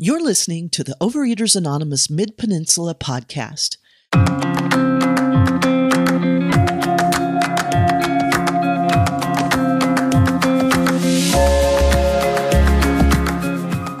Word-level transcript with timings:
You're 0.00 0.22
listening 0.22 0.70
to 0.70 0.84
the 0.84 0.94
Overeaters 1.00 1.56
Anonymous 1.56 2.08
Mid 2.08 2.36
Peninsula 2.36 2.94
podcast. 2.94 3.78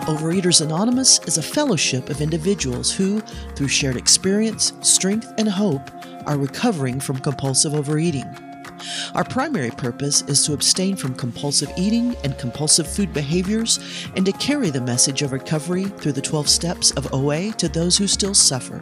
Overeaters 0.06 0.60
Anonymous 0.60 1.18
is 1.26 1.36
a 1.36 1.42
fellowship 1.42 2.10
of 2.10 2.20
individuals 2.20 2.92
who, 2.92 3.20
through 3.56 3.66
shared 3.66 3.96
experience, 3.96 4.74
strength, 4.82 5.32
and 5.36 5.48
hope, 5.48 5.90
are 6.26 6.38
recovering 6.38 7.00
from 7.00 7.18
compulsive 7.18 7.74
overeating. 7.74 8.47
Our 9.14 9.24
primary 9.24 9.70
purpose 9.70 10.22
is 10.22 10.44
to 10.46 10.52
abstain 10.52 10.96
from 10.96 11.14
compulsive 11.14 11.70
eating 11.76 12.16
and 12.24 12.36
compulsive 12.38 12.86
food 12.86 13.12
behaviors 13.12 13.78
and 14.16 14.24
to 14.26 14.32
carry 14.32 14.70
the 14.70 14.80
message 14.80 15.22
of 15.22 15.32
recovery 15.32 15.84
through 15.84 16.12
the 16.12 16.22
12 16.22 16.48
steps 16.48 16.90
of 16.92 17.12
OA 17.12 17.52
to 17.52 17.68
those 17.68 17.98
who 17.98 18.06
still 18.06 18.34
suffer. 18.34 18.80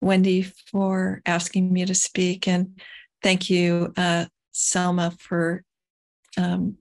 Wendy, 0.00 0.42
for 0.42 1.22
asking 1.26 1.72
me 1.72 1.84
to 1.84 1.94
speak. 1.94 2.46
And 2.46 2.80
thank 3.22 3.50
you, 3.50 3.92
uh, 3.96 4.26
Selma, 4.52 5.12
for 5.18 5.62
um, 6.36 6.76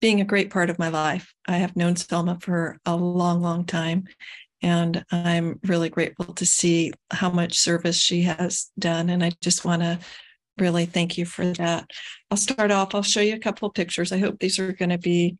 being 0.00 0.20
a 0.20 0.24
great 0.24 0.50
part 0.50 0.70
of 0.70 0.78
my 0.78 0.88
life. 0.88 1.32
I 1.46 1.56
have 1.56 1.76
known 1.76 1.96
Selma 1.96 2.38
for 2.40 2.78
a 2.84 2.96
long, 2.96 3.42
long 3.42 3.64
time. 3.64 4.04
And 4.62 5.04
I'm 5.10 5.60
really 5.64 5.88
grateful 5.88 6.34
to 6.34 6.46
see 6.46 6.92
how 7.10 7.30
much 7.30 7.58
service 7.58 7.98
she 7.98 8.22
has 8.22 8.70
done. 8.78 9.10
And 9.10 9.22
I 9.22 9.32
just 9.40 9.64
want 9.64 9.82
to 9.82 9.98
really 10.58 10.86
thank 10.86 11.18
you 11.18 11.26
for 11.26 11.44
that. 11.44 11.90
I'll 12.30 12.38
start 12.38 12.70
off, 12.70 12.94
I'll 12.94 13.02
show 13.02 13.20
you 13.20 13.34
a 13.34 13.40
couple 13.40 13.68
of 13.68 13.74
pictures. 13.74 14.12
I 14.12 14.18
hope 14.18 14.38
these 14.38 14.58
are 14.58 14.72
going 14.72 14.90
to 14.90 14.98
be, 14.98 15.36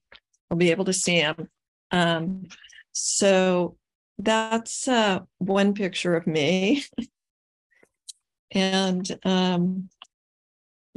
I'll 0.51 0.57
be 0.57 0.71
able 0.71 0.85
to 0.85 0.93
see 0.93 1.21
them. 1.21 1.49
Um, 1.91 2.45
so 2.93 3.77
that's 4.19 4.89
uh, 4.89 5.21
one 5.39 5.75
picture 5.75 6.17
of 6.17 6.27
me. 6.27 6.85
and 8.51 9.19
um, 9.25 9.89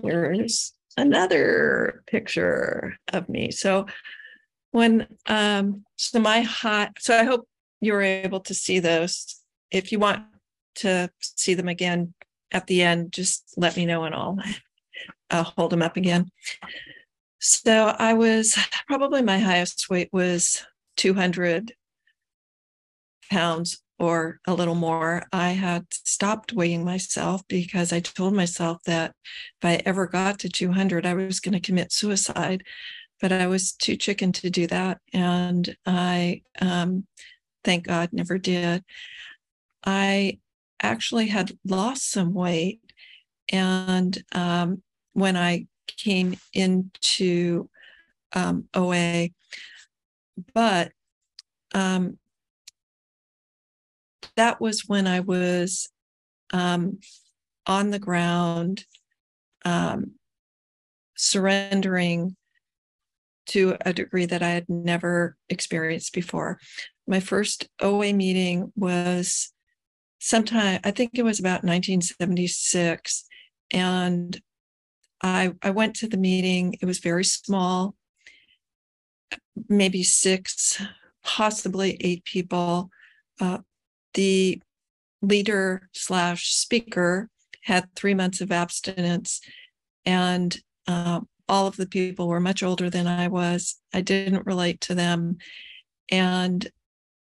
here's 0.02 0.74
another 0.98 2.04
picture 2.08 2.98
of 3.12 3.30
me. 3.30 3.52
So 3.52 3.88
when 4.72 5.08
um, 5.26 5.84
so 5.96 6.20
my 6.20 6.42
hot, 6.42 6.94
so 7.00 7.18
I 7.18 7.24
hope 7.24 7.48
you 7.82 7.94
were 7.94 8.02
able 8.02 8.40
to 8.42 8.54
see 8.54 8.80
those. 8.80 9.42
If 9.72 9.92
you 9.92 10.00
want 10.00 10.24
to 10.76 11.10
see 11.20 11.54
them 11.54 11.68
again 11.68 12.14
at 12.52 12.68
the 12.68 12.82
end, 12.82 13.12
just 13.12 13.54
let 13.58 13.76
me 13.76 13.86
know 13.86 14.04
and 14.04 14.16
I'll, 14.16 14.38
I'll 15.30 15.44
hold 15.44 15.72
them 15.72 15.82
up 15.82 15.98
again. 15.98 16.30
So 17.40 17.96
I 17.98 18.14
was 18.14 18.58
probably 18.88 19.22
my 19.22 19.40
highest 19.40 19.90
weight 19.90 20.10
was 20.12 20.66
200 20.98 21.74
pounds 23.30 23.82
or 24.00 24.40
a 24.48 24.54
little 24.54 24.76
more. 24.76 25.24
I 25.34 25.50
had 25.50 25.86
stopped 25.92 26.54
weighing 26.54 26.86
myself 26.86 27.42
because 27.48 27.92
I 27.92 28.00
told 28.00 28.34
myself 28.34 28.82
that 28.86 29.14
if 29.62 29.66
I 29.66 29.82
ever 29.86 30.08
got 30.08 30.40
to 30.40 30.50
200, 30.50 31.06
I 31.06 31.14
was 31.14 31.40
going 31.40 31.54
to 31.54 31.60
commit 31.60 31.92
suicide. 31.92 32.64
But 33.22 33.34
I 33.34 33.48
was 33.48 33.74
too 33.74 33.98
chicken 33.98 34.32
to 34.34 34.50
do 34.50 34.66
that. 34.68 35.00
And 35.14 35.76
I, 35.86 36.44
um, 36.62 37.06
thank 37.66 37.88
God, 37.88 38.10
never 38.14 38.38
did. 38.38 38.84
I 39.84 40.40
actually 40.82 41.28
had 41.28 41.52
lost 41.66 42.10
some 42.10 42.34
weight. 42.34 42.80
And 43.52 44.18
um, 44.32 44.82
when 45.12 45.36
I 45.36 45.68
came 45.98 46.38
into 46.54 47.70
um, 48.34 48.70
OA, 48.74 49.30
but 50.54 50.94
um, 51.74 52.19
that 54.40 54.62
was 54.62 54.88
when 54.88 55.06
I 55.06 55.20
was 55.20 55.90
um, 56.54 57.00
on 57.68 57.90
the 57.90 58.00
ground, 58.00 58.86
um, 59.66 60.14
surrendering 61.18 62.38
to 63.48 63.76
a 63.82 63.92
degree 63.92 64.26
that 64.26 64.42
I 64.42 64.52
had 64.52 64.70
never 64.70 65.36
experienced 65.50 66.14
before. 66.14 66.58
My 67.06 67.20
first 67.20 67.68
OA 67.82 68.14
meeting 68.14 68.72
was 68.78 69.52
sometime, 70.20 70.80
I 70.86 70.92
think 70.92 71.12
it 71.16 71.24
was 71.24 71.42
about 71.42 71.66
1976. 71.66 73.26
And 73.72 74.40
I, 75.22 75.54
I 75.62 75.72
went 75.72 75.98
to 75.98 76.08
the 76.08 76.16
meeting. 76.16 76.78
It 76.82 76.86
was 76.86 77.00
very 77.00 77.26
small, 77.26 77.94
maybe 79.68 80.02
six, 80.02 80.82
possibly 81.26 81.98
eight 82.00 82.24
people. 82.24 82.90
Uh, 83.42 83.58
the 84.20 84.62
leader 85.22 85.88
slash 85.94 86.54
speaker 86.54 87.30
had 87.64 87.96
three 87.96 88.14
months 88.14 88.42
of 88.42 88.52
abstinence, 88.52 89.40
and 90.06 90.58
uh, 90.88 91.22
all 91.48 91.68
of 91.68 91.78
the 91.78 91.88
people 91.88 92.28
were 92.28 92.42
much 92.42 92.62
older 92.62 92.90
than 92.90 93.08
I 93.08 93.30
was. 93.30 93.80
I 93.94 94.02
didn't 94.02 94.46
relate 94.46 94.82
to 94.82 94.96
them, 94.96 95.38
and 96.12 96.70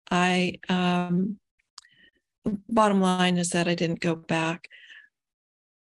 I. 0.09 0.59
Um, 0.69 1.39
bottom 2.69 3.01
line 3.01 3.37
is 3.37 3.49
that 3.49 3.67
I 3.67 3.75
didn't 3.75 3.99
go 3.99 4.15
back. 4.15 4.69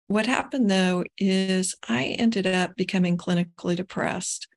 What 0.07 0.25
happened 0.25 0.71
though 0.71 1.03
is 1.19 1.75
I 1.87 2.05
ended 2.05 2.47
up 2.47 2.75
becoming 2.75 3.17
clinically 3.17 3.75
depressed. 3.75 4.47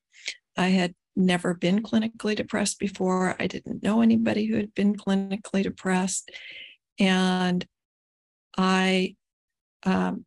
I 0.56 0.68
had 0.68 0.94
never 1.20 1.54
been 1.54 1.82
clinically 1.82 2.34
depressed 2.34 2.78
before. 2.78 3.36
I 3.38 3.46
didn't 3.46 3.82
know 3.82 4.00
anybody 4.00 4.46
who 4.46 4.56
had 4.56 4.74
been 4.74 4.94
clinically 4.96 5.62
depressed. 5.62 6.30
And 6.98 7.66
I, 8.56 9.16
um, 9.84 10.24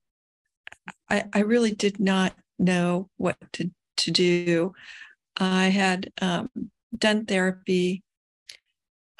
I, 1.09 1.25
I 1.33 1.39
really 1.39 1.71
did 1.71 1.99
not 1.99 2.33
know 2.57 3.09
what 3.17 3.37
to, 3.53 3.71
to 3.97 4.11
do. 4.11 4.73
I 5.37 5.65
had 5.65 6.11
um, 6.21 6.49
done 6.97 7.25
therapy. 7.25 8.03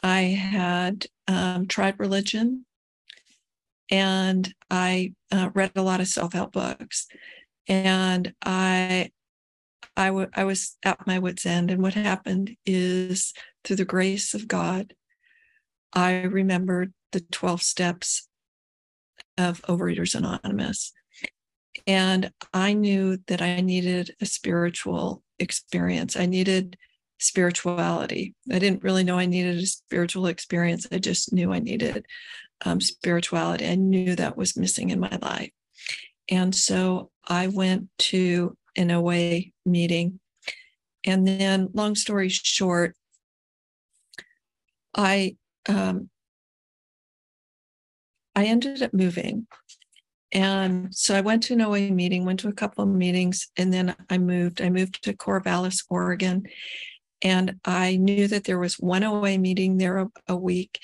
I 0.02 0.22
had 0.22 1.06
um, 1.28 1.68
tried 1.68 2.00
religion 2.00 2.66
and 3.90 4.54
I 4.70 5.14
uh, 5.32 5.50
read 5.54 5.72
a 5.76 5.82
lot 5.82 6.02
of 6.02 6.08
self-help 6.08 6.54
books. 6.54 7.08
And 7.68 8.34
I 8.44 9.12
I, 9.96 10.08
w- 10.08 10.30
I 10.34 10.44
was 10.44 10.78
at 10.84 11.06
my 11.06 11.20
wits' 11.20 11.46
end. 11.46 11.72
And 11.72 11.82
what 11.82 11.94
happened 11.94 12.56
is, 12.66 13.34
through 13.64 13.78
the 13.78 13.86
grace 13.86 14.34
of 14.34 14.48
God, 14.48 14.94
I 15.94 16.24
remembered 16.24 16.94
the 17.12 17.22
12 17.22 17.62
steps 17.62 18.28
of 19.38 19.62
Overeaters 19.64 20.16
Anonymous. 20.16 20.92
And 21.88 22.32
I 22.54 22.74
knew 22.74 23.18
that 23.28 23.42
I 23.42 23.62
needed 23.62 24.16
a 24.22 24.26
spiritual 24.26 25.24
experience. 25.40 26.16
I 26.16 26.26
needed 26.26 26.78
spirituality. 27.20 28.36
I 28.52 28.60
didn't 28.60 28.84
really 28.84 29.04
know 29.04 29.18
I 29.18 29.26
needed 29.26 29.58
a 29.58 29.66
spiritual 29.66 30.28
experience. 30.28 30.88
I 30.92 30.98
just 30.98 31.34
knew 31.34 31.54
I 31.54 31.60
needed 31.60 32.06
um, 32.66 32.82
spirituality. 32.82 33.68
I 33.68 33.76
knew 33.76 34.16
that 34.16 34.38
was 34.38 34.58
missing 34.58 34.90
in 34.90 35.00
my 35.00 35.18
life. 35.22 35.52
And 36.30 36.54
so 36.54 37.12
I 37.28 37.48
went 37.48 37.90
to 38.00 38.58
an 38.76 38.92
OA 38.92 39.42
meeting. 39.66 40.20
And 41.06 41.28
then, 41.28 41.70
long 41.74 41.96
story 41.96 42.30
short, 42.30 42.96
I 44.96 45.36
um, 45.68 46.10
I 48.36 48.46
ended 48.46 48.82
up 48.82 48.94
moving. 48.94 49.48
And 50.32 50.94
so 50.94 51.16
I 51.16 51.22
went 51.22 51.44
to 51.44 51.54
an 51.54 51.62
OA 51.62 51.92
meeting, 51.92 52.26
went 52.26 52.40
to 52.40 52.48
a 52.48 52.54
couple 52.54 52.84
of 52.84 52.90
meetings, 52.90 53.50
and 53.56 53.72
then 53.72 53.96
I 54.10 54.18
moved. 54.18 54.62
I 54.62 54.70
moved 54.70 55.04
to 55.04 55.14
Corvallis, 55.14 55.84
Oregon. 55.90 56.44
And 57.22 57.56
I 57.64 57.98
knew 57.98 58.28
that 58.28 58.44
there 58.44 58.60
was 58.60 58.80
one 58.80 59.04
OA 59.04 59.38
meeting 59.38 59.78
there 59.78 59.98
a, 60.00 60.08
a 60.28 60.36
week. 60.36 60.80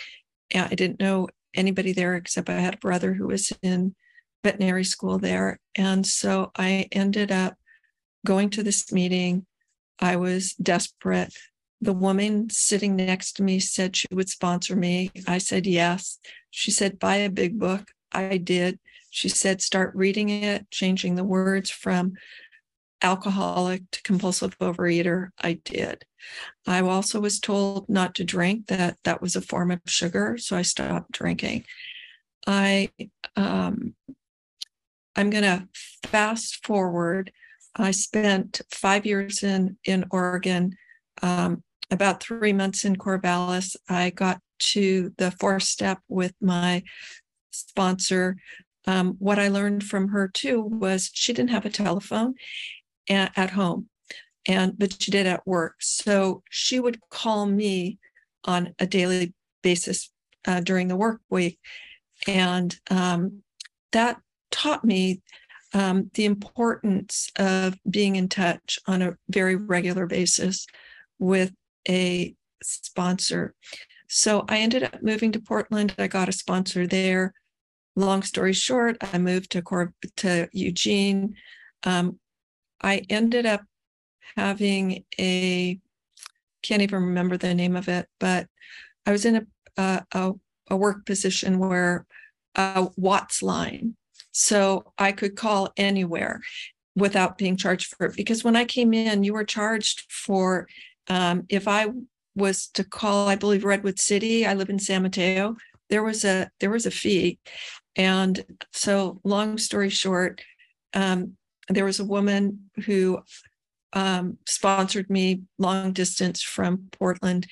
I 0.53 0.75
didn't 0.75 0.99
know 0.99 1.27
anybody 1.53 1.93
there 1.93 2.15
except 2.15 2.49
I 2.49 2.59
had 2.59 2.75
a 2.75 2.77
brother 2.77 3.13
who 3.13 3.27
was 3.27 3.51
in 3.61 3.95
veterinary 4.43 4.83
school 4.83 5.17
there. 5.17 5.59
And 5.75 6.05
so 6.05 6.51
I 6.55 6.87
ended 6.91 7.31
up 7.31 7.55
going 8.25 8.49
to 8.51 8.63
this 8.63 8.91
meeting. 8.91 9.45
I 9.99 10.15
was 10.15 10.53
desperate. 10.53 11.33
The 11.81 11.93
woman 11.93 12.49
sitting 12.49 12.95
next 12.95 13.33
to 13.33 13.43
me 13.43 13.59
said 13.59 13.95
she 13.95 14.07
would 14.11 14.29
sponsor 14.29 14.75
me. 14.75 15.11
I 15.27 15.37
said 15.37 15.65
yes. 15.65 16.19
She 16.51 16.71
said, 16.71 16.99
buy 16.99 17.17
a 17.17 17.29
big 17.29 17.57
book. 17.57 17.91
I 18.11 18.37
did. 18.37 18.79
She 19.11 19.29
said, 19.29 19.61
start 19.61 19.95
reading 19.95 20.29
it, 20.29 20.69
changing 20.71 21.15
the 21.15 21.23
words 21.23 21.69
from 21.69 22.13
alcoholic 23.01 23.89
to 23.91 24.01
compulsive 24.03 24.57
overeater, 24.59 25.29
I 25.39 25.53
did. 25.53 26.05
I 26.67 26.81
also 26.81 27.19
was 27.19 27.39
told 27.39 27.87
not 27.89 28.15
to 28.15 28.23
drink, 28.23 28.67
that 28.67 28.97
that 29.03 29.21
was 29.21 29.35
a 29.35 29.41
form 29.41 29.71
of 29.71 29.79
sugar. 29.85 30.37
So 30.37 30.57
I 30.57 30.63
stopped 30.63 31.11
drinking. 31.11 31.65
I, 32.45 32.89
um, 33.35 33.95
I'm 35.15 35.29
going 35.29 35.43
to 35.43 35.67
fast 36.03 36.65
forward. 36.65 37.31
I 37.75 37.91
spent 37.91 38.61
five 38.71 39.05
years 39.05 39.43
in, 39.43 39.77
in 39.85 40.05
Oregon, 40.11 40.75
um, 41.21 41.63
about 41.91 42.21
three 42.21 42.53
months 42.53 42.85
in 42.85 42.95
Corvallis. 42.95 43.75
I 43.87 44.09
got 44.11 44.39
to 44.59 45.13
the 45.17 45.31
fourth 45.31 45.63
step 45.63 45.99
with 46.07 46.33
my 46.41 46.83
sponsor. 47.51 48.37
Um, 48.85 49.15
what 49.19 49.39
I 49.39 49.47
learned 49.49 49.83
from 49.83 50.09
her 50.09 50.27
too 50.27 50.61
was 50.61 51.09
she 51.13 51.33
didn't 51.33 51.51
have 51.51 51.65
a 51.65 51.69
telephone 51.69 52.35
at, 53.09 53.31
at 53.37 53.51
home 53.51 53.89
and 54.47 54.77
but 54.77 55.01
she 55.01 55.11
did 55.11 55.25
at 55.25 55.45
work 55.45 55.75
so 55.79 56.43
she 56.49 56.79
would 56.79 56.99
call 57.09 57.45
me 57.45 57.99
on 58.45 58.73
a 58.79 58.87
daily 58.87 59.33
basis 59.61 60.11
uh, 60.47 60.59
during 60.59 60.87
the 60.87 60.95
work 60.95 61.21
week 61.29 61.59
and 62.27 62.79
um, 62.89 63.41
that 63.91 64.17
taught 64.51 64.85
me 64.85 65.21
um, 65.73 66.09
the 66.13 66.25
importance 66.25 67.29
of 67.37 67.77
being 67.89 68.15
in 68.15 68.27
touch 68.27 68.79
on 68.87 69.01
a 69.01 69.17
very 69.29 69.55
regular 69.55 70.05
basis 70.05 70.65
with 71.19 71.53
a 71.87 72.35
sponsor. 72.63 73.53
So 74.07 74.43
i 74.49 74.57
ended 74.57 74.83
up 74.83 75.01
moving 75.03 75.31
to 75.33 75.39
portland. 75.39 75.93
I 75.97 76.07
got 76.07 76.29
a 76.29 76.33
sponsor 76.33 76.87
there. 76.87 77.33
Long 77.95 78.23
story 78.23 78.53
short 78.53 78.97
i 79.01 79.17
moved 79.17 79.51
to 79.51 79.61
Cor- 79.61 79.93
to 80.17 80.47
eugene. 80.51 81.35
Um, 81.83 82.19
I 82.81 83.03
ended 83.09 83.45
up 83.45 83.63
having 84.35 85.05
a 85.19 85.79
can't 86.61 86.81
even 86.81 87.03
remember 87.03 87.37
the 87.37 87.53
name 87.53 87.75
of 87.75 87.87
it, 87.87 88.07
but 88.19 88.47
I 89.05 89.11
was 89.11 89.25
in 89.25 89.35
a 89.35 89.41
a, 89.77 90.33
a 90.69 90.77
work 90.77 91.05
position 91.05 91.59
where 91.59 92.05
a 92.55 92.87
WATS 92.97 93.41
line, 93.41 93.95
so 94.39 94.93
I 94.97 95.11
could 95.11 95.35
call 95.35 95.73
anywhere 95.75 96.39
without 96.95 97.37
being 97.37 97.57
charged 97.57 97.93
for 97.93 98.07
it. 98.07 98.15
Because 98.15 98.41
when 98.41 98.55
I 98.55 98.63
came 98.63 98.93
in, 98.93 99.25
you 99.25 99.33
were 99.33 99.43
charged 99.43 100.09
for 100.09 100.67
um, 101.09 101.43
if 101.49 101.67
I 101.67 101.87
was 102.35 102.67
to 102.69 102.85
call, 102.85 103.27
I 103.27 103.35
believe 103.35 103.65
Redwood 103.65 103.99
City. 103.99 104.45
I 104.45 104.53
live 104.53 104.69
in 104.69 104.79
San 104.79 105.03
Mateo. 105.03 105.57
There 105.89 106.03
was 106.03 106.23
a 106.23 106.49
there 106.61 106.69
was 106.69 106.85
a 106.85 106.91
fee, 106.91 107.37
and 107.97 108.45
so 108.71 109.19
long 109.25 109.57
story 109.57 109.89
short, 109.89 110.41
um, 110.93 111.35
there 111.67 111.85
was 111.85 111.99
a 111.99 112.05
woman 112.05 112.69
who 112.85 113.19
um, 113.91 114.37
sponsored 114.47 115.09
me 115.09 115.41
long 115.57 115.91
distance 115.91 116.41
from 116.41 116.87
Portland. 116.93 117.45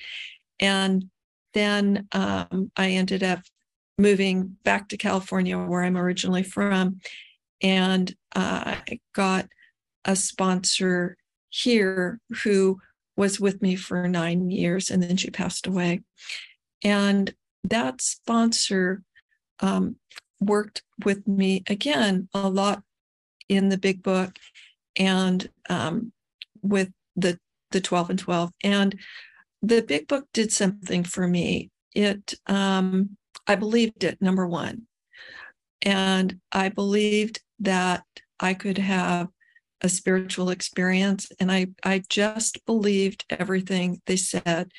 And 0.58 1.10
then 1.52 2.08
um, 2.12 2.70
I 2.76 2.90
ended 2.92 3.22
up 3.22 3.40
moving 3.98 4.56
back 4.64 4.88
to 4.88 4.96
California, 4.96 5.58
where 5.58 5.82
I'm 5.82 5.98
originally 5.98 6.44
from. 6.44 7.00
And 7.60 8.14
uh, 8.34 8.76
I 8.88 9.00
got 9.14 9.46
a 10.04 10.14
sponsor 10.14 11.16
here 11.50 12.20
who 12.44 12.78
was 13.16 13.40
with 13.40 13.60
me 13.60 13.74
for 13.74 14.06
nine 14.06 14.50
years 14.50 14.90
and 14.90 15.02
then 15.02 15.16
she 15.16 15.30
passed 15.30 15.66
away. 15.66 16.02
And 16.84 17.34
that 17.64 18.00
sponsor 18.00 19.02
um, 19.60 19.96
worked 20.40 20.82
with 21.04 21.26
me 21.26 21.64
again 21.68 22.28
a 22.32 22.48
lot 22.48 22.82
in 23.48 23.70
the 23.70 23.78
big 23.78 24.02
book 24.02 24.38
and 24.96 25.48
um, 25.68 26.12
with 26.62 26.90
the 27.16 27.38
the 27.70 27.80
12 27.80 28.10
and 28.10 28.18
12 28.18 28.50
and 28.64 28.98
the 29.60 29.82
big 29.82 30.08
book 30.08 30.26
did 30.32 30.50
something 30.52 31.04
for 31.04 31.26
me 31.26 31.70
it 31.94 32.34
um, 32.46 33.17
i 33.48 33.54
believed 33.54 34.04
it 34.04 34.20
number 34.20 34.46
one. 34.46 34.82
And 35.82 36.40
i 36.52 36.68
believed 36.68 37.40
that 37.60 38.04
i 38.38 38.54
could 38.54 38.78
have 38.78 39.28
a 39.80 39.88
spiritual 39.88 40.50
experience 40.50 41.30
and 41.40 41.50
i 41.50 41.68
i 41.84 42.02
just 42.08 42.64
believed 42.66 43.24
everything 43.30 44.00
they 44.06 44.16
said. 44.16 44.70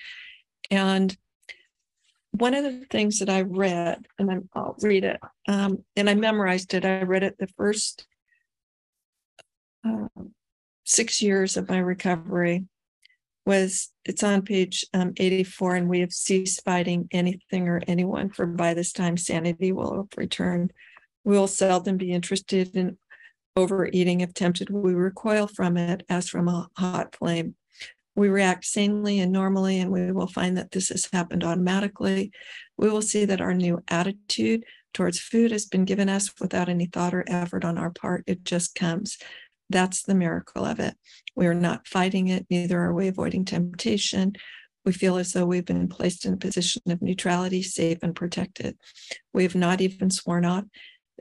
And 0.71 1.17
one 2.31 2.53
of 2.53 2.63
the 2.63 2.85
things 2.91 3.19
that 3.19 3.29
i 3.29 3.41
read 3.41 4.05
and 4.19 4.31
i 4.31 4.37
will 4.53 4.75
read 4.81 5.03
it 5.03 5.19
um, 5.47 5.83
and 5.95 6.09
i 6.09 6.13
memorized 6.13 6.73
it. 6.73 6.85
I 6.85 7.01
read 7.01 7.23
it 7.23 7.37
the 7.39 7.47
first 7.47 8.05
um, 9.83 10.33
six 10.85 11.21
years 11.21 11.57
of 11.57 11.69
my 11.69 11.79
recovery 11.79 12.65
was 13.49 13.89
it's 14.05 14.21
on 14.21 14.43
page 14.43 14.85
um, 14.93 15.11
84 15.17 15.75
and 15.75 15.89
we 15.89 16.01
have 16.01 16.13
ceased 16.13 16.63
fighting 16.63 17.07
anything 17.11 17.67
or 17.67 17.81
anyone 17.87 18.29
for 18.29 18.45
by 18.45 18.75
this 18.75 18.91
time 18.91 19.17
sanity 19.17 19.71
will 19.71 19.95
have 19.95 20.09
returned. 20.15 20.71
We 21.23 21.35
will 21.35 21.47
seldom 21.47 21.97
be 21.97 22.11
interested 22.11 22.75
in 22.75 22.99
overeating 23.55 24.21
if 24.21 24.35
tempted. 24.35 24.69
We 24.69 24.93
recoil 24.93 25.47
from 25.47 25.77
it 25.77 26.03
as 26.07 26.29
from 26.29 26.47
a 26.47 26.69
hot 26.77 27.15
flame. 27.15 27.55
We 28.15 28.29
react 28.29 28.65
sanely 28.65 29.19
and 29.19 29.31
normally 29.31 29.79
and 29.79 29.91
we 29.91 30.11
will 30.11 30.27
find 30.27 30.55
that 30.57 30.69
this 30.69 30.89
has 30.89 31.09
happened 31.11 31.43
automatically. 31.43 32.31
We 32.77 32.91
will 32.91 33.01
see 33.01 33.25
that 33.25 33.41
our 33.41 33.55
new 33.55 33.79
attitude 33.87 34.63
towards 34.93 35.17
food 35.17 35.49
has 35.49 35.65
been 35.65 35.85
given 35.85 36.07
us 36.07 36.31
without 36.39 36.69
any 36.69 36.85
thought 36.85 37.15
or 37.15 37.25
effort 37.27 37.65
on 37.65 37.79
our 37.79 37.89
part. 37.89 38.25
It 38.27 38.43
just 38.43 38.75
comes 38.75 39.17
that's 39.69 40.03
the 40.03 40.15
miracle 40.15 40.65
of 40.65 40.79
it. 40.79 40.95
We 41.35 41.47
are 41.47 41.53
not 41.53 41.87
fighting 41.87 42.27
it, 42.27 42.45
neither 42.49 42.79
are 42.79 42.93
we 42.93 43.07
avoiding 43.07 43.45
temptation. 43.45 44.33
We 44.85 44.93
feel 44.93 45.17
as 45.17 45.33
though 45.33 45.45
we've 45.45 45.65
been 45.65 45.87
placed 45.87 46.25
in 46.25 46.33
a 46.33 46.37
position 46.37 46.81
of 46.89 47.01
neutrality, 47.01 47.61
safe 47.61 47.99
and 48.01 48.15
protected. 48.15 48.77
We 49.33 49.43
have 49.43 49.55
not 49.55 49.81
even 49.81 50.09
sworn 50.09 50.45
off. 50.45 50.63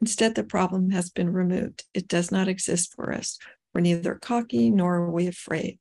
Instead, 0.00 0.34
the 0.34 0.44
problem 0.44 0.90
has 0.90 1.10
been 1.10 1.32
removed. 1.32 1.84
It 1.92 2.08
does 2.08 2.30
not 2.30 2.48
exist 2.48 2.94
for 2.94 3.12
us. 3.12 3.38
We're 3.74 3.80
neither 3.80 4.14
cocky 4.14 4.70
nor 4.70 4.96
are 4.96 5.10
we 5.10 5.26
afraid. 5.26 5.78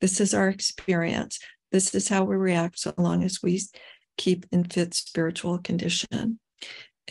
This 0.00 0.20
is 0.20 0.34
our 0.34 0.48
experience. 0.48 1.38
This 1.70 1.94
is 1.94 2.08
how 2.08 2.24
we 2.24 2.36
react 2.36 2.78
so 2.78 2.94
long 2.96 3.22
as 3.22 3.40
we 3.42 3.60
keep 4.16 4.46
in 4.50 4.64
fit 4.64 4.94
spiritual 4.94 5.58
condition. 5.58 6.40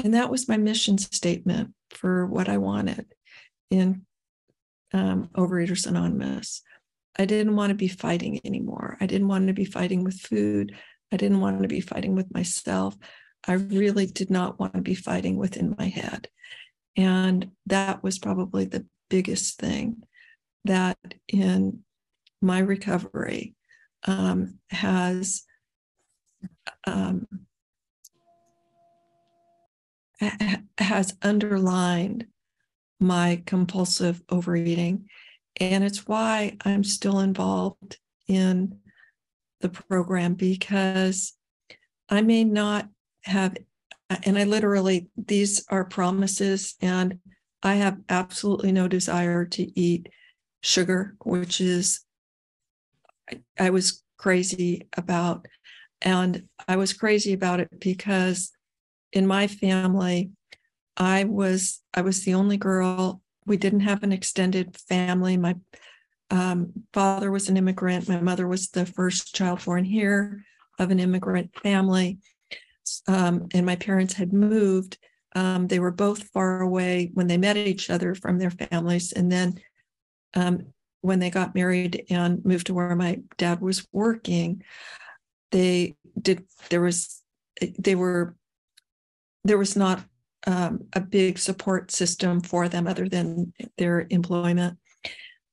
And 0.04 0.14
that 0.14 0.30
was 0.30 0.48
my 0.48 0.58
mission 0.58 0.98
statement 0.98 1.74
for 1.92 2.26
what 2.26 2.50
I 2.50 2.58
wanted 2.58 3.06
in 3.70 4.06
um, 4.94 5.30
Overeaters 5.36 5.88
Anonymous. 5.88 6.62
I 7.18 7.26
didn't 7.26 7.56
want 7.56 7.72
to 7.72 7.76
be 7.76 7.88
fighting 7.88 8.40
anymore. 8.46 8.98
I 9.02 9.06
didn't 9.06 9.28
want 9.28 9.48
to 9.48 9.54
be 9.54 9.66
fighting 9.66 10.04
with 10.04 10.20
food. 10.20 10.76
I 11.12 11.18
didn't 11.18 11.40
want 11.40 11.62
to 11.62 11.68
be 11.68 11.82
fighting 11.82 12.16
with 12.16 12.34
myself. 12.34 12.96
I 13.48 13.54
really 13.54 14.06
did 14.06 14.30
not 14.30 14.60
want 14.60 14.74
to 14.74 14.82
be 14.82 14.96
fighting 14.96 15.38
within 15.38 15.76
my 15.78 15.88
head. 15.88 16.28
And 16.96 17.52
that 17.66 18.04
was 18.04 18.20
probably 18.20 18.66
the 18.66 18.86
biggest 19.10 19.60
thing 19.60 20.04
that 20.66 20.98
in 21.28 21.80
my 22.42 22.60
recovery 22.60 23.56
um, 24.06 24.60
has 24.70 25.44
um, 26.86 27.28
has 30.78 31.16
underlined 31.22 32.26
my 33.00 33.44
compulsive 33.46 34.22
overeating. 34.30 35.08
And 35.60 35.84
it's 35.84 36.08
why 36.08 36.58
I'm 36.66 36.84
still 36.84 37.20
involved 37.20 37.98
in 38.28 38.80
the 39.62 39.70
program 39.70 40.36
because 40.36 41.34
I 42.10 42.22
may 42.22 42.44
not 42.44 42.88
have, 43.24 43.58
and 44.24 44.38
I 44.38 44.44
literally, 44.44 45.10
these 45.18 45.66
are 45.70 45.84
promises, 45.84 46.76
and 46.82 47.20
I 47.64 47.76
have 47.76 47.98
absolutely 48.08 48.72
no 48.72 48.88
desire 48.88 49.46
to 49.46 49.80
eat 49.80 50.10
sugar, 50.62 51.16
which 51.24 51.60
is, 51.60 52.02
I, 53.60 53.72
was 53.72 54.04
crazy 54.18 54.88
about. 54.96 55.48
And 56.02 56.44
I 56.68 56.78
was 56.78 56.94
crazy 56.94 57.34
about 57.34 57.60
it 57.60 57.70
because 57.80 58.52
in 59.12 59.28
my 59.28 59.48
family, 59.48 60.32
I 60.98 61.26
was 61.26 61.82
I 61.94 62.02
was 62.02 62.26
the 62.26 62.34
only 62.34 62.58
girl. 62.58 63.22
We 63.46 63.58
didn't 63.58 63.82
have 63.82 64.04
an 64.04 64.12
extended 64.12 64.78
family. 64.90 65.38
My 65.38 65.56
um, 66.30 66.74
father 66.94 67.32
was 67.32 67.48
an 67.48 67.58
immigrant. 67.58 68.10
My 68.10 68.20
mother 68.20 68.48
was 68.48 68.70
the 68.70 68.86
first 68.86 69.34
child 69.34 69.64
born 69.64 69.86
here 69.86 70.44
of 70.80 70.92
an 70.92 71.00
immigrant 71.00 71.52
family, 71.62 72.18
um, 73.08 73.48
and 73.54 73.66
my 73.66 73.76
parents 73.76 74.16
had 74.16 74.34
moved. 74.34 74.98
Um, 75.36 75.68
they 75.68 75.80
were 75.80 75.92
both 75.92 76.24
far 76.30 76.62
away 76.62 77.12
when 77.14 77.28
they 77.28 77.38
met 77.38 77.58
each 77.58 77.90
other 77.90 78.16
from 78.16 78.40
their 78.40 78.52
families, 78.52 79.14
and 79.14 79.32
then 79.32 79.60
um, 80.34 80.74
when 81.02 81.20
they 81.20 81.30
got 81.30 81.56
married 81.56 82.06
and 82.10 82.44
moved 82.44 82.68
to 82.68 82.74
where 82.74 82.96
my 82.96 83.22
dad 83.38 83.62
was 83.62 83.88
working, 83.92 84.64
they 85.52 85.96
did. 86.20 86.46
There 86.70 86.82
was 86.82 87.22
they 87.80 87.96
were 87.96 88.36
there 89.44 89.58
was 89.58 89.76
not 89.76 90.02
um, 90.48 90.86
a 90.94 91.02
big 91.02 91.38
support 91.38 91.92
system 91.92 92.42
for 92.42 92.68
them 92.70 92.88
other 92.88 93.08
than 93.08 93.54
their 93.78 94.08
employment. 94.10 94.78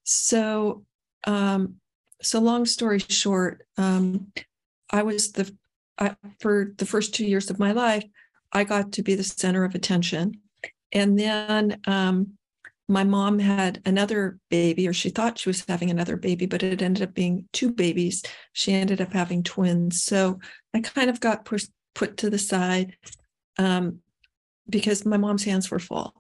so 0.05 0.85
um, 1.27 1.77
so 2.23 2.41
long 2.41 2.65
story 2.65 3.01
short, 3.01 3.67
um, 3.77 4.33
I 4.91 5.03
was 5.03 5.33
the 5.33 5.55
I, 5.99 6.17
for 6.41 6.73
the 6.77 6.87
first 6.87 7.15
two 7.15 7.27
years 7.27 7.51
of 7.51 7.59
my 7.59 7.73
life, 7.73 8.05
I 8.53 8.65
got 8.65 8.93
to 8.93 9.03
be 9.03 9.15
the 9.15 9.25
center 9.25 9.65
of 9.65 9.75
attention, 9.75 10.41
and 10.93 11.19
then 11.19 11.81
um, 11.87 12.35
my 12.89 13.05
mom 13.05 13.39
had 13.39 13.83
another 13.85 14.39
baby, 14.51 14.87
or 14.87 14.93
she 14.93 15.11
thought 15.11 15.39
she 15.39 15.49
was 15.49 15.65
having 15.67 15.91
another 15.91 16.17
baby, 16.17 16.47
but 16.47 16.63
it 16.63 16.83
ended 16.83 17.03
up 17.03 17.15
being 17.15 17.49
two 17.53 17.73
babies. 17.73 18.23
She 18.53 18.73
ended 18.73 19.01
up 19.01 19.13
having 19.13 19.43
twins, 19.43 20.03
so 20.03 20.39
I 20.73 20.81
kind 20.81 21.11
of 21.11 21.21
got 21.21 21.45
put 21.95 22.17
to 22.19 22.31
the 22.31 22.39
side 22.39 22.97
um, 23.59 24.01
because 24.69 25.05
my 25.05 25.17
mom's 25.17 25.45
hands 25.45 25.71
were 25.71 25.79
full, 25.79 26.15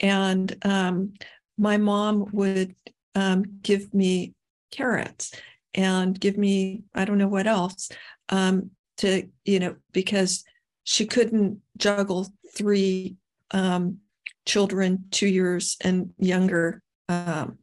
and 0.00 0.56
um, 0.62 1.14
my 1.56 1.76
mom 1.76 2.26
would 2.32 2.74
um, 3.14 3.44
give 3.62 3.92
me 3.92 4.34
carrots 4.70 5.32
and 5.74 6.18
give 6.18 6.36
me 6.36 6.82
I 6.94 7.04
don't 7.04 7.18
know 7.18 7.28
what 7.28 7.46
else 7.46 7.90
um, 8.28 8.70
to 8.98 9.28
you 9.44 9.60
know 9.60 9.76
because 9.92 10.44
she 10.84 11.06
couldn't 11.06 11.60
juggle 11.76 12.26
three 12.54 13.16
um, 13.50 13.98
children 14.46 15.04
two 15.10 15.28
years 15.28 15.76
and 15.82 16.10
younger. 16.18 16.82
Um, 17.08 17.58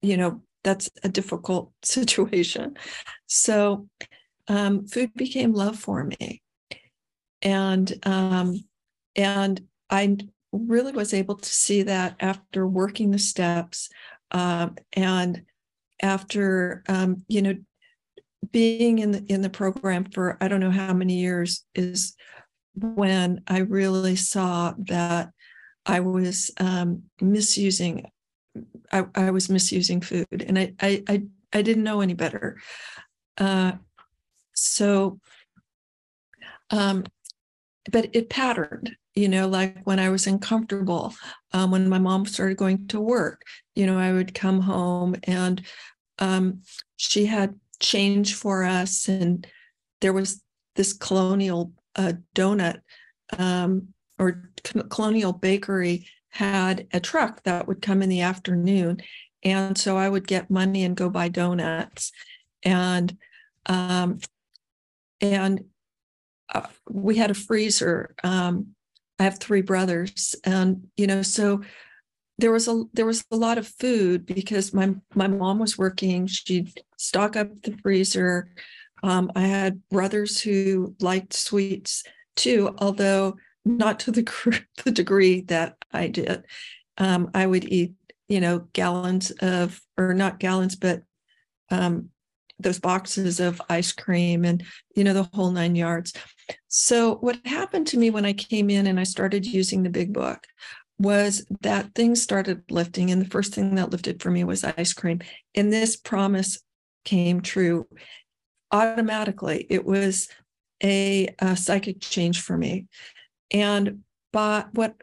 you 0.00 0.16
know 0.16 0.42
that's 0.64 0.90
a 1.02 1.08
difficult 1.08 1.72
situation. 1.82 2.76
So 3.26 3.88
um, 4.48 4.86
food 4.86 5.14
became 5.14 5.52
love 5.52 5.78
for 5.78 6.04
me, 6.04 6.42
and 7.40 7.92
and 9.16 9.60
I 9.90 10.16
really 10.52 10.92
was 10.92 11.14
able 11.14 11.36
to 11.36 11.48
see 11.48 11.82
that 11.82 12.16
after 12.20 12.66
working 12.66 13.10
the 13.10 13.18
steps 13.18 13.88
um, 14.30 14.76
and 14.92 15.42
after 16.02 16.82
um, 16.88 17.24
you 17.28 17.42
know 17.42 17.54
being 18.50 18.98
in 18.98 19.12
the 19.12 19.24
in 19.28 19.42
the 19.42 19.50
program 19.50 20.04
for 20.04 20.36
I 20.40 20.48
don't 20.48 20.60
know 20.60 20.70
how 20.70 20.92
many 20.92 21.20
years 21.20 21.64
is 21.74 22.14
when 22.74 23.42
I 23.46 23.58
really 23.58 24.16
saw 24.16 24.74
that 24.78 25.30
I 25.86 26.00
was 26.00 26.50
um, 26.58 27.04
misusing 27.20 28.10
I, 28.90 29.06
I, 29.14 29.30
was 29.30 29.48
misusing 29.48 30.02
food 30.02 30.44
and 30.46 30.58
I, 30.58 30.74
I 30.80 31.02
I 31.08 31.22
I 31.52 31.62
didn't 31.62 31.84
know 31.84 32.00
any 32.00 32.14
better. 32.14 32.58
Uh, 33.38 33.72
so 34.54 35.18
um, 36.70 37.04
but 37.90 38.08
it 38.12 38.30
patterned 38.30 38.96
you 39.14 39.28
know 39.28 39.48
like 39.48 39.76
when 39.84 39.98
i 39.98 40.08
was 40.08 40.26
uncomfortable 40.26 41.14
um, 41.52 41.70
when 41.70 41.88
my 41.88 41.98
mom 41.98 42.24
started 42.26 42.56
going 42.56 42.86
to 42.86 43.00
work 43.00 43.42
you 43.74 43.86
know 43.86 43.98
i 43.98 44.12
would 44.12 44.34
come 44.34 44.60
home 44.60 45.14
and 45.24 45.62
um, 46.18 46.60
she 46.96 47.26
had 47.26 47.58
change 47.80 48.34
for 48.34 48.62
us 48.62 49.08
and 49.08 49.46
there 50.00 50.12
was 50.12 50.42
this 50.76 50.92
colonial 50.92 51.72
uh, 51.96 52.12
donut 52.34 52.80
um, 53.38 53.88
or 54.18 54.50
colonial 54.88 55.32
bakery 55.32 56.06
had 56.32 56.86
a 56.92 57.00
truck 57.00 57.42
that 57.42 57.68
would 57.68 57.82
come 57.82 58.02
in 58.02 58.08
the 58.08 58.22
afternoon. 58.22 59.02
And 59.44 59.76
so 59.76 59.96
i 59.96 60.08
would 60.08 60.26
get 60.26 60.50
money 60.50 60.84
and 60.84 60.96
go 60.96 61.10
buy 61.10 61.28
donuts. 61.28 62.12
And 62.62 63.16
um, 63.66 64.18
and 65.20 65.64
we 66.88 67.16
had 67.16 67.30
a 67.30 67.34
freezer 67.34 68.14
um, 68.22 68.74
I 69.22 69.24
have 69.24 69.38
three 69.38 69.62
brothers, 69.62 70.34
and 70.42 70.88
you 70.96 71.06
know, 71.06 71.22
so 71.22 71.62
there 72.38 72.50
was 72.50 72.66
a 72.66 72.82
there 72.92 73.06
was 73.06 73.24
a 73.30 73.36
lot 73.36 73.56
of 73.56 73.68
food 73.68 74.26
because 74.26 74.74
my 74.74 74.96
my 75.14 75.28
mom 75.28 75.60
was 75.60 75.78
working. 75.78 76.26
She'd 76.26 76.72
stock 76.96 77.36
up 77.36 77.62
the 77.62 77.76
freezer. 77.82 78.50
Um, 79.04 79.30
I 79.36 79.42
had 79.42 79.86
brothers 79.90 80.40
who 80.40 80.96
liked 81.00 81.34
sweets 81.34 82.02
too, 82.34 82.74
although 82.78 83.36
not 83.64 84.00
to 84.00 84.10
the 84.10 84.64
the 84.84 84.90
degree 84.90 85.42
that 85.42 85.76
I 85.92 86.08
did. 86.08 86.44
Um, 86.98 87.30
I 87.32 87.46
would 87.46 87.64
eat, 87.70 87.92
you 88.28 88.40
know, 88.40 88.66
gallons 88.72 89.30
of, 89.40 89.80
or 89.96 90.14
not 90.14 90.40
gallons, 90.40 90.74
but 90.74 91.02
um, 91.70 92.10
those 92.62 92.78
boxes 92.78 93.40
of 93.40 93.60
ice 93.68 93.92
cream 93.92 94.44
and 94.44 94.64
you 94.96 95.04
know 95.04 95.14
the 95.14 95.28
whole 95.34 95.50
nine 95.50 95.74
yards. 95.74 96.12
So 96.68 97.16
what 97.16 97.38
happened 97.44 97.86
to 97.88 97.98
me 97.98 98.10
when 98.10 98.24
i 98.24 98.32
came 98.32 98.70
in 98.70 98.86
and 98.86 98.98
i 98.98 99.04
started 99.04 99.46
using 99.46 99.82
the 99.82 99.90
big 99.90 100.12
book 100.12 100.46
was 100.98 101.46
that 101.60 101.94
things 101.94 102.22
started 102.22 102.62
lifting 102.70 103.10
and 103.10 103.20
the 103.20 103.30
first 103.30 103.54
thing 103.54 103.74
that 103.74 103.90
lifted 103.90 104.22
for 104.22 104.30
me 104.30 104.44
was 104.44 104.64
ice 104.64 104.92
cream 104.92 105.20
and 105.54 105.72
this 105.72 105.96
promise 105.96 106.60
came 107.04 107.40
true 107.40 107.86
automatically. 108.70 109.66
It 109.68 109.84
was 109.84 110.28
a, 110.82 111.34
a 111.38 111.56
psychic 111.56 112.00
change 112.00 112.40
for 112.40 112.56
me. 112.56 112.86
And 113.50 114.02
but 114.32 114.72
what 114.74 114.94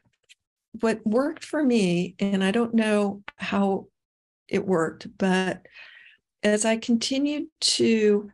what 0.81 1.05
worked 1.05 1.43
for 1.43 1.63
me 1.63 2.15
and 2.19 2.43
i 2.43 2.51
don't 2.51 2.73
know 2.73 3.23
how 3.37 3.87
it 4.47 4.65
worked 4.65 5.07
but 5.17 5.65
as 6.43 6.65
I 6.65 6.77
continued 6.77 7.47
to 7.61 8.31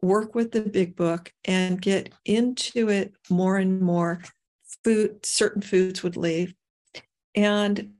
work 0.00 0.34
with 0.34 0.52
the 0.52 0.62
big 0.62 0.96
book 0.96 1.32
and 1.44 1.80
get 1.80 2.12
into 2.24 2.88
it 2.88 3.12
more 3.28 3.56
and 3.56 3.80
more, 3.80 4.20
food, 4.84 5.24
certain 5.24 5.62
foods 5.62 6.02
would 6.02 6.16
leave. 6.16 6.54
And 7.34 7.92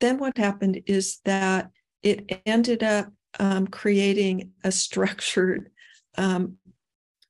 then 0.00 0.18
what 0.18 0.38
happened 0.38 0.82
is 0.86 1.20
that 1.24 1.70
it 2.02 2.40
ended 2.46 2.82
up 2.82 3.12
um, 3.38 3.66
creating 3.66 4.52
a 4.64 4.72
structured 4.72 5.70
um, 6.16 6.56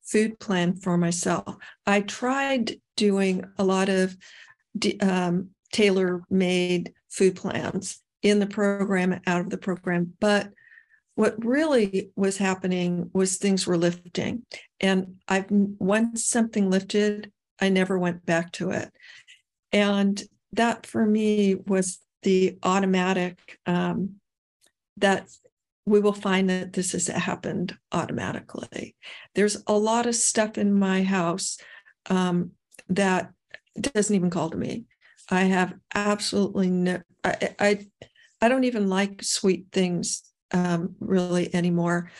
food 0.02 0.38
plan 0.38 0.74
for 0.74 0.96
myself. 0.96 1.56
I 1.86 2.00
tried 2.00 2.80
doing 2.96 3.44
a 3.58 3.64
lot 3.64 3.88
of 3.88 4.16
um, 5.00 5.50
tailor 5.72 6.22
made 6.30 6.92
food 7.10 7.36
plans 7.36 8.00
in 8.22 8.38
the 8.38 8.46
program, 8.46 9.20
out 9.26 9.40
of 9.40 9.50
the 9.50 9.58
program, 9.58 10.12
but 10.20 10.50
what 11.14 11.44
really 11.44 12.10
was 12.16 12.38
happening 12.38 13.10
was 13.12 13.36
things 13.36 13.66
were 13.66 13.78
lifting. 13.78 14.44
And 14.80 15.16
i've 15.28 15.46
once 15.50 16.24
something 16.24 16.70
lifted 16.70 17.30
i 17.60 17.68
never 17.68 17.98
went 17.98 18.24
back 18.24 18.52
to 18.52 18.70
it. 18.70 18.90
And 19.72 20.22
that 20.52 20.86
for 20.86 21.04
me 21.06 21.56
was 21.66 21.98
the 22.22 22.58
automatic 22.62 23.58
um, 23.66 24.16
that 24.96 25.28
we 25.86 26.00
will 26.00 26.12
find 26.12 26.50
that 26.50 26.72
this 26.72 26.92
has 26.92 27.06
happened 27.06 27.76
automatically. 27.92 28.94
There's 29.34 29.62
a 29.66 29.72
lot 29.72 30.06
of 30.06 30.14
stuff 30.14 30.58
in 30.58 30.74
my 30.74 31.02
house 31.02 31.58
um, 32.08 32.52
that 32.88 33.32
doesn't 33.80 34.14
even 34.14 34.30
call 34.30 34.50
to 34.50 34.56
me. 34.56 34.84
I 35.30 35.42
have 35.44 35.74
absolutely 35.94 36.70
no 36.70 37.00
I, 37.22 37.54
I 37.58 37.86
i 38.40 38.48
don't 38.48 38.64
even 38.64 38.88
like 38.88 39.22
sweet 39.22 39.66
things 39.72 40.22
um, 40.52 40.94
really 41.00 41.54
anymore. 41.54 42.10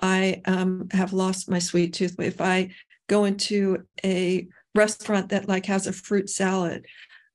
I 0.00 0.40
um, 0.46 0.88
have 0.92 1.12
lost 1.12 1.50
my 1.50 1.58
sweet 1.58 1.92
tooth. 1.92 2.16
If 2.18 2.40
I 2.40 2.70
go 3.08 3.24
into 3.24 3.84
a 4.04 4.48
restaurant 4.74 5.30
that 5.30 5.48
like 5.48 5.66
has 5.66 5.86
a 5.86 5.92
fruit 5.92 6.30
salad, 6.30 6.86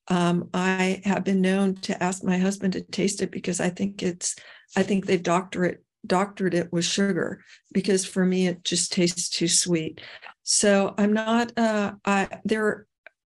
um, 0.07 0.49
I 0.53 1.01
have 1.03 1.23
been 1.23 1.41
known 1.41 1.75
to 1.75 2.01
ask 2.01 2.23
my 2.23 2.37
husband 2.37 2.73
to 2.73 2.81
taste 2.81 3.21
it 3.21 3.31
because 3.31 3.59
I 3.59 3.69
think 3.69 4.03
it's, 4.03 4.35
I 4.75 4.83
think 4.83 5.05
they 5.05 5.17
doctor 5.17 5.65
it 5.65 5.85
doctored 6.07 6.53
it 6.53 6.71
with 6.71 6.85
sugar 6.85 7.43
because 7.73 8.05
for 8.05 8.25
me 8.25 8.47
it 8.47 8.63
just 8.63 8.91
tastes 8.93 9.29
too 9.29 9.47
sweet. 9.47 10.01
So 10.43 10.93
I'm 10.97 11.13
not. 11.13 11.57
Uh, 11.57 11.93
I 12.05 12.27
there. 12.45 12.85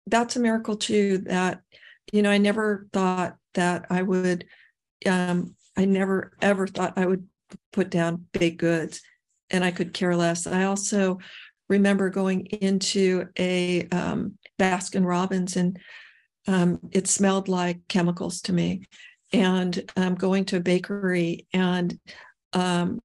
That's 0.07 0.37
a 0.37 0.41
miracle 0.41 0.77
too. 0.77 1.19
That 1.19 1.61
you 2.13 2.23
know 2.23 2.31
I 2.31 2.39
never 2.39 2.87
thought 2.93 3.37
that 3.55 3.87
I 3.91 4.03
would 4.03 4.47
um, 5.07 5.55
I 5.77 5.85
never 5.85 6.33
ever 6.41 6.67
thought 6.67 6.99
I 6.99 7.07
would 7.07 7.27
put 7.73 7.91
down 7.91 8.27
baked 8.33 8.59
goods 8.59 9.01
and 9.51 9.65
I 9.65 9.71
could 9.71 9.93
care 9.93 10.17
less. 10.17 10.47
I 10.47 10.65
also 10.65 11.19
remember 11.69 12.11
going 12.11 12.47
into 12.47 13.29
a 13.39 13.89
um, 13.89 14.39
Baskin 14.59 15.07
Robbins 15.07 15.57
and 15.57 15.79
um, 16.47 16.79
it 16.91 17.09
smelled 17.09 17.49
like 17.49 17.87
chemicals 17.89 18.41
to 18.43 18.53
me. 18.53 18.87
And 19.33 19.91
um, 19.97 20.15
going 20.15 20.45
to 20.47 20.59
a 20.59 20.61
bakery 20.61 21.47
and 21.55 21.99
um, 22.53 23.01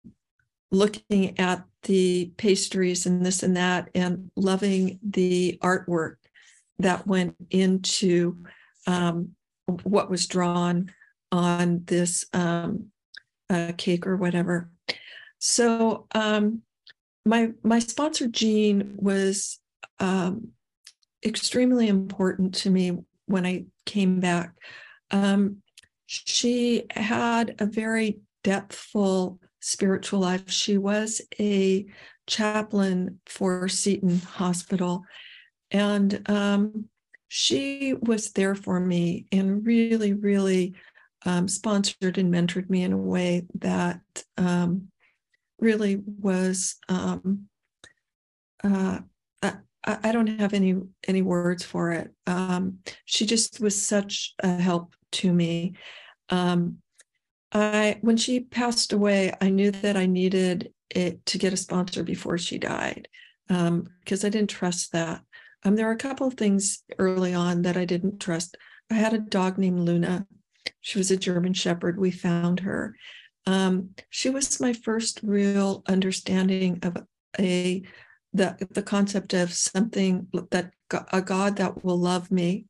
looking 0.72 1.40
at 1.40 1.64
the 1.84 2.34
pastries 2.36 3.06
and 3.06 3.26
this 3.26 3.44
and 3.44 3.56
that 3.56 3.90
and 3.96 4.30
loving 4.36 5.00
the 5.02 5.58
artwork 5.64 6.16
that 6.80 7.08
went 7.08 7.36
into 7.50 8.44
um, 8.88 9.30
what 9.84 10.10
was 10.10 10.28
drawn 10.28 10.92
on 11.32 11.84
this 11.86 12.26
um, 12.34 12.88
uh, 13.50 13.74
cake 13.78 14.08
or 14.08 14.16
whatever. 14.18 14.70
So 15.40 16.08
um, 16.14 16.62
my 17.26 17.52
my 17.64 17.80
sponsor 17.80 18.28
Jean 18.28 18.96
was 18.98 19.60
um, 20.00 20.50
extremely 21.26 21.88
important 21.88 22.56
to 22.56 22.70
me 22.70 22.98
when 23.26 23.46
I 23.46 23.66
came 23.86 24.20
back. 24.20 24.54
Um, 25.12 25.58
she 26.06 26.86
had 26.90 27.56
a 27.60 27.66
very 27.66 28.20
depthful 28.44 29.40
spiritual 29.60 30.22
life. 30.22 30.50
She 30.50 30.78
was 30.78 31.22
a 31.40 31.86
chaplain 32.28 33.20
for 33.26 33.68
Seton 33.68 34.20
Hospital. 34.20 35.04
And 35.72 36.22
um, 36.30 36.86
she 37.28 37.94
was 37.94 38.32
there 38.32 38.56
for 38.56 38.80
me 38.80 39.26
and 39.32 39.66
really, 39.66 40.14
really 40.14 40.76
um, 41.28 41.48
sponsored 41.50 42.18
and 42.18 42.34
mentored 42.34 42.70
me 42.70 42.84
in 42.84 42.94
a 42.94 42.98
way 42.98 43.46
that 43.56 44.00
um, 44.38 44.88
really 45.60 45.98
was. 45.98 46.78
Um, 46.88 47.50
uh, 48.64 49.00
I, 49.44 49.58
I, 49.86 50.12
don't 50.14 50.40
have 50.40 50.54
any 50.54 50.76
any 51.06 51.22
words 51.22 51.64
for 51.64 51.92
it. 51.92 52.12
Um, 52.26 52.80
she 53.04 53.26
just 53.26 53.60
was 53.60 53.80
such 53.80 54.36
a 54.40 54.48
help 54.62 54.96
to 55.14 55.32
me. 55.32 55.74
Um, 56.30 56.78
I 57.52 57.98
when 58.02 58.16
she 58.16 58.40
passed 58.40 58.94
away, 58.94 59.34
I 59.42 59.50
knew 59.50 59.72
that 59.72 59.98
I 59.98 60.06
needed 60.06 60.72
it 60.90 61.26
to 61.26 61.38
get 61.38 61.54
a 61.54 61.58
sponsor 61.58 62.04
before 62.04 62.38
she 62.38 62.58
died 62.58 63.10
because 63.48 64.24
I 64.24 64.30
didn't 64.30 64.50
trust 64.50 64.94
that. 64.94 65.22
Um, 65.66 65.76
there 65.76 65.90
are 65.90 65.94
a 65.94 65.98
couple 65.98 66.28
of 66.28 66.36
things 66.36 66.84
early 67.00 67.34
on 67.34 67.64
that 67.64 67.76
I 67.76 67.84
didn't 67.84 68.20
trust. 68.20 68.56
I 68.90 68.94
had 68.94 69.14
a 69.14 69.20
dog 69.20 69.58
named 69.58 69.82
Luna. 69.82 70.26
She 70.88 70.98
was 70.98 71.12
a 71.12 71.18
German 71.18 71.52
Shepherd. 71.52 72.00
We 72.00 72.12
found 72.12 72.62
her. 72.62 72.96
Um, 73.46 73.90
she 74.10 74.30
was 74.30 74.62
my 74.62 74.72
first 74.72 75.20
real 75.22 75.84
understanding 75.86 76.80
of 76.82 76.96
a 77.38 77.84
the 78.32 78.56
the 78.72 78.84
concept 78.84 79.34
of 79.34 79.52
something 79.52 80.28
that 80.52 80.72
a 81.12 81.22
God 81.22 81.58
that 81.58 81.84
will 81.84 81.98
love 81.98 82.32
me 82.32 82.68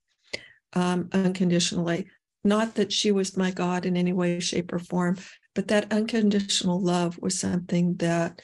um, 0.73 1.09
unconditionally. 1.13 2.07
Not 2.43 2.73
that 2.73 2.91
she 2.91 3.11
was 3.11 3.37
my 3.37 3.51
God 3.51 3.85
in 3.85 3.95
any 3.95 4.13
way, 4.13 4.39
shape, 4.39 4.73
or 4.73 4.79
form, 4.79 5.17
but 5.53 5.67
that 5.67 5.93
unconditional 5.93 6.81
love 6.81 7.19
was 7.21 7.39
something 7.39 7.97
that 7.97 8.41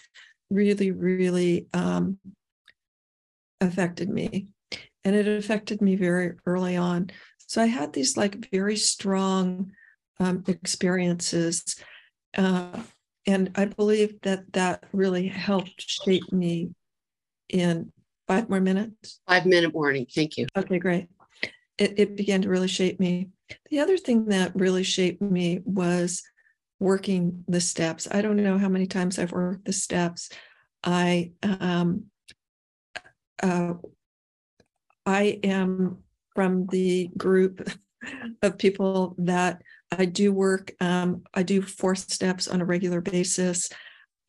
really, 0.52 0.92
really 0.92 1.66
um, 1.74 2.20
affected 3.60 4.08
me. 4.08 4.50
And 5.04 5.16
it 5.16 5.28
affected 5.28 5.82
me 5.82 5.96
very 5.96 6.34
early 6.46 6.78
on. 6.78 7.10
So 7.54 7.62
I 7.62 7.68
had 7.68 7.94
these 7.94 8.18
like 8.18 8.50
very 8.50 8.76
strong 8.76 9.74
um, 10.20 10.44
experiences. 10.48 11.76
Uh, 12.36 12.82
and 13.28 13.52
I 13.54 13.66
believe 13.66 14.20
that 14.24 14.52
that 14.54 14.86
really 14.92 15.28
helped 15.28 15.76
shape 15.78 16.34
me 16.34 16.72
in 17.50 17.94
five 18.28 18.50
more 18.50 18.60
minutes. 18.60 19.20
Five 19.28 19.46
minute 19.46 19.72
warning. 19.72 20.08
Thank 20.16 20.36
you. 20.36 20.48
Okay, 20.58 20.80
great. 20.80 21.10
It, 21.78 22.00
it 22.00 22.18
began 22.18 22.42
to 22.42 22.50
really 22.50 22.68
shape 22.68 23.00
me. 23.00 23.30
The 23.70 23.82
other 23.82 23.98
thing 23.98 24.26
that 24.30 24.56
really 24.56 24.82
shaped 24.82 25.22
me 25.22 25.62
was 25.64 26.24
working 26.80 27.44
the 27.48 27.62
steps. 27.62 28.08
I 28.10 28.24
don't 28.24 28.38
know 28.38 28.58
how 28.58 28.70
many 28.70 28.88
times 28.88 29.20
I've 29.20 29.32
worked 29.32 29.66
the 29.66 29.74
steps. 29.74 30.32
I 30.84 31.34
um, 31.44 32.06
uh, 33.44 33.76
I 35.06 35.40
am 35.44 36.03
from 36.36 36.68
the 36.68 37.10
group 37.18 37.70
of 38.42 38.58
people 38.58 39.16
that 39.18 39.62
I 39.92 40.06
do 40.06 40.32
work. 40.32 40.74
Um, 40.80 41.24
I 41.34 41.44
do 41.44 41.62
four 41.62 41.96
steps 41.96 42.48
on 42.48 42.62
a 42.62 42.66
regular 42.66 43.02
basis. 43.02 43.70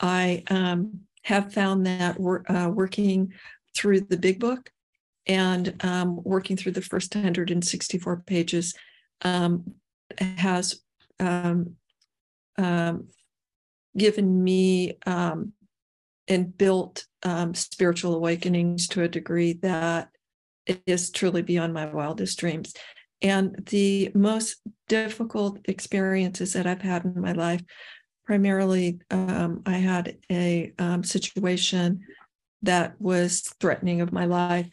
I 0.01 0.43
um, 0.51 1.01
have 1.23 1.53
found 1.53 1.87
that 1.87 2.19
wor- 2.19 2.51
uh, 2.51 2.69
working 2.69 3.33
through 3.75 4.03
the 4.03 4.17
big 4.17 4.39
book 4.39 4.71
and 5.27 5.75
um, 5.83 6.23
working 6.23 6.57
through 6.57 6.73
the 6.73 6.83
first 6.83 7.15
164 7.15 8.23
pages 8.27 8.75
um, 9.23 9.75
has 10.19 10.81
um, 11.19 11.77
um, 12.59 13.09
given 13.97 14.45
me 14.45 14.99
and 15.07 16.57
built 16.57 17.07
spiritual 17.55 18.15
awakenings 18.15 18.87
to 18.89 19.03
a 19.03 19.09
degree 19.09 19.55
that 19.55 20.11
is 20.87 21.11
truly 21.11 21.43
beyond 21.43 21.73
my 21.75 21.87
wildest 21.87 22.39
dreams. 22.39 22.75
And 23.23 23.65
the 23.67 24.11
most 24.15 24.57
difficult 24.89 25.59
experiences 25.67 26.53
that 26.53 26.67
I've 26.67 26.83
had 26.83 27.05
in 27.05 27.21
my 27.21 27.33
life, 27.33 27.63
primarily, 28.27 29.01
um, 29.11 29.63
I 29.67 29.79
had 29.79 30.19
a 30.31 30.73
um, 30.79 31.05
situation 31.05 32.01
that 32.63 33.01
was 33.01 33.41
threatening 33.61 34.01
of 34.01 34.13
my 34.13 34.25
life. 34.25 34.69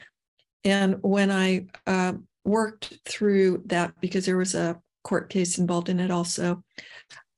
And 0.63 0.97
when 1.01 1.31
I 1.31 1.67
uh, 1.87 2.13
worked 2.43 2.93
through 3.05 3.63
that, 3.67 3.93
because 4.01 4.25
there 4.25 4.37
was 4.37 4.55
a 4.55 4.79
court 5.03 5.29
case 5.29 5.57
involved 5.57 5.89
in 5.89 5.99
it 5.99 6.11
also, 6.11 6.63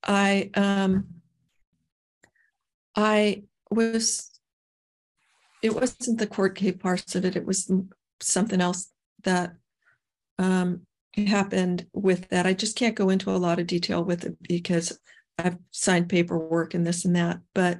I 0.03 0.49
um, 0.55 1.07
I 2.95 3.43
was 3.69 4.29
it 5.61 5.73
wasn't 5.73 6.19
the 6.19 6.27
court 6.27 6.55
case 6.55 6.75
part 6.77 7.15
of 7.15 7.25
it 7.25 7.35
it 7.35 7.45
was 7.45 7.71
something 8.23 8.61
else 8.61 8.91
that 9.23 9.53
um, 10.39 10.81
happened 11.15 11.85
with 11.93 12.29
that. 12.29 12.45
I 12.45 12.53
just 12.53 12.75
can't 12.77 12.95
go 12.95 13.09
into 13.09 13.29
a 13.29 13.37
lot 13.37 13.59
of 13.59 13.67
detail 13.67 14.03
with 14.03 14.25
it 14.25 14.35
because 14.41 14.97
i've 15.39 15.57
signed 15.71 16.09
paperwork 16.09 16.75
and 16.75 16.85
this 16.85 17.05
and 17.05 17.15
that 17.15 17.39
but 17.55 17.79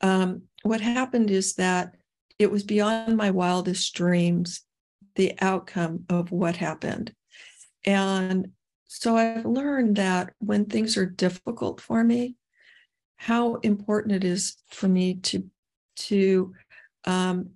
um, 0.00 0.42
what 0.62 0.80
happened 0.80 1.30
is 1.30 1.54
that 1.54 1.94
it 2.38 2.50
was 2.50 2.62
beyond 2.62 3.16
my 3.16 3.30
wildest 3.30 3.94
dreams 3.94 4.62
the 5.14 5.34
outcome 5.40 6.04
of 6.08 6.32
what 6.32 6.56
happened. 6.56 7.14
And 7.84 8.48
so 8.86 9.16
i've 9.16 9.46
learned 9.46 9.96
that 9.96 10.32
when 10.38 10.66
things 10.66 10.96
are 10.96 11.06
difficult 11.06 11.80
for 11.80 12.04
me 12.04 12.36
how 13.16 13.56
important 13.56 14.14
it 14.14 14.24
is 14.24 14.56
for 14.70 14.88
me 14.88 15.14
to 15.14 15.44
to 15.96 16.52
um, 17.04 17.50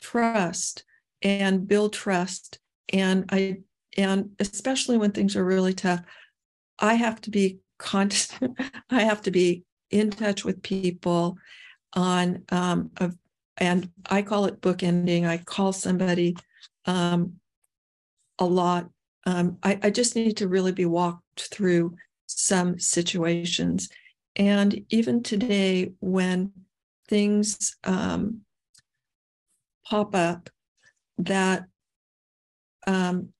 trust 0.00 0.84
and 1.22 1.66
build 1.66 1.92
trust. 1.92 2.58
And 2.92 3.26
i 3.30 3.58
and 3.96 4.30
especially 4.38 4.96
when 4.96 5.12
things 5.12 5.36
are 5.36 5.44
really 5.44 5.74
tough 5.74 6.00
i 6.78 6.94
have 6.94 7.20
to 7.20 7.30
be 7.30 7.58
constant 7.78 8.56
i 8.90 9.02
have 9.02 9.20
to 9.22 9.30
be 9.30 9.64
in 9.90 10.10
touch 10.10 10.44
with 10.44 10.62
people 10.62 11.36
on 11.94 12.42
um 12.50 12.90
of 12.98 13.16
and 13.56 13.90
i 14.08 14.22
call 14.22 14.46
it 14.46 14.60
bookending. 14.60 15.26
I 15.26 15.38
call 15.38 15.72
somebody 15.72 16.36
um 16.86 17.34
a 18.38 18.44
lot. 18.44 18.88
Um 19.26 19.58
I, 19.62 19.78
I 19.82 19.90
just 19.90 20.16
need 20.16 20.36
to 20.38 20.48
really 20.48 20.72
be 20.72 20.86
walked 20.86 21.48
through 21.50 21.96
some 22.26 22.78
situations. 22.78 23.88
And 24.36 24.84
even 24.88 25.22
today, 25.22 25.92
when 26.00 26.52
things 27.08 27.76
um, 27.84 28.42
pop 29.84 30.14
up 30.14 30.48
that 31.24 31.64
um, 32.86 33.30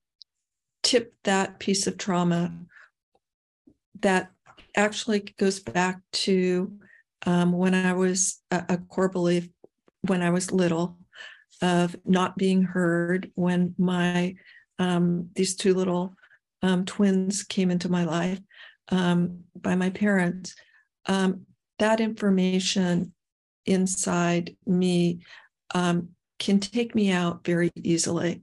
tip 0.83 1.13
that 1.23 1.59
piece 1.59 1.87
of 1.87 1.97
trauma, 1.97 2.53
that 4.01 4.31
actually 4.75 5.19
goes 5.37 5.59
back 5.59 6.01
to 6.11 6.71
um, 7.25 7.51
when 7.51 7.75
I 7.75 7.93
was 7.93 8.41
a, 8.49 8.63
a 8.69 8.77
core 8.77 9.09
belief 9.09 9.49
when 10.07 10.21
I 10.21 10.31
was 10.31 10.51
little 10.51 10.97
of 11.61 11.95
not 12.05 12.37
being 12.37 12.63
heard 12.63 13.31
when 13.35 13.75
my 13.77 14.35
um, 14.79 15.29
these 15.35 15.55
two 15.55 15.73
little 15.73 16.15
um, 16.63 16.85
twins 16.85 17.43
came 17.43 17.69
into 17.69 17.89
my 17.89 18.03
life 18.03 18.39
um, 18.89 19.41
by 19.55 19.75
my 19.75 19.89
parents 19.91 20.55
um, 21.05 21.45
that 21.79 21.99
information 21.99 23.13
inside 23.65 24.55
me 24.65 25.19
um, 25.75 26.09
can 26.41 26.59
take 26.59 26.95
me 26.95 27.11
out 27.11 27.45
very 27.45 27.71
easily. 27.75 28.41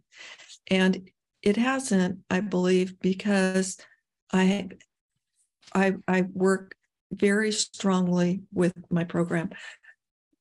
And 0.71 1.11
it 1.43 1.57
hasn't, 1.57 2.21
I 2.31 2.41
believe, 2.41 3.01
because 3.01 3.77
I 4.33 4.69
I, 5.75 5.97
I 6.07 6.23
work 6.23 6.75
very 7.13 7.51
strongly 7.53 8.43
with 8.53 8.73
my 8.89 9.05
program. 9.05 9.51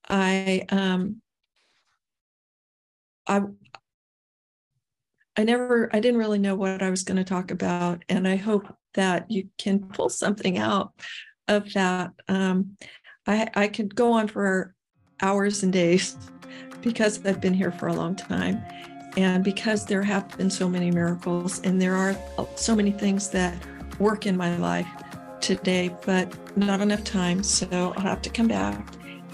I 0.07 0.65
um 0.69 1.21
I 3.25 3.41
I 5.35 5.43
never 5.43 5.89
I 5.91 5.99
didn't 5.99 6.19
really 6.19 6.39
know 6.39 6.55
what 6.55 6.83
I 6.83 6.91
was 6.91 7.03
going 7.03 7.17
to 7.17 7.23
talk 7.23 7.49
about 7.51 8.03
and 8.07 8.27
I 8.27 8.35
hope 8.35 8.73
that 8.93 9.31
you 9.31 9.49
can 9.57 9.79
pull 9.79 10.09
something 10.09 10.57
out 10.59 10.93
of 11.47 11.73
that. 11.73 12.11
Um, 12.27 12.77
I, 13.25 13.49
I 13.53 13.67
could 13.67 13.95
go 13.95 14.13
on 14.13 14.27
for 14.27 14.73
hours 15.21 15.63
and 15.63 15.73
days 15.73 16.15
because 16.81 17.25
I've 17.25 17.41
been 17.41 17.53
here 17.53 17.71
for 17.71 17.87
a 17.87 17.93
long 17.93 18.15
time. 18.15 18.61
And 19.15 19.43
because 19.43 19.85
there 19.85 20.03
have 20.03 20.37
been 20.37 20.49
so 20.49 20.69
many 20.69 20.91
miracles 20.91 21.59
and 21.63 21.81
there 21.81 21.95
are 21.95 22.15
so 22.55 22.75
many 22.75 22.91
things 22.91 23.29
that 23.31 23.57
work 23.99 24.27
in 24.27 24.37
my 24.37 24.55
life 24.57 24.87
today, 25.41 25.95
but 26.05 26.31
not 26.57 26.81
enough 26.81 27.03
time. 27.03 27.41
So 27.43 27.67
I'll 27.71 28.01
have 28.01 28.21
to 28.23 28.29
come 28.29 28.47
back. 28.47 28.87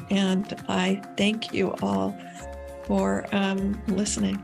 And 0.10 0.56
I 0.70 1.02
thank 1.18 1.54
you 1.54 1.74
all 1.82 2.18
for 2.86 3.26
um, 3.34 3.82
listening. 3.88 4.40